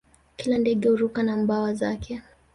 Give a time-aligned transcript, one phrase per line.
[0.37, 2.21] Kila ndege huruka na mbawa zake